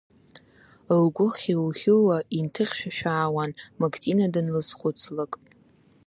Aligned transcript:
Лгәы 1.01 1.27
хьу-хьууа 1.37 2.17
инҭыхьшәашәаауан, 2.37 3.51
Мактина 3.79 4.25
данлызхуцлак. 4.33 5.33